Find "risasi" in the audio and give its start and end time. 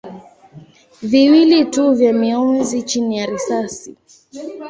3.25-3.95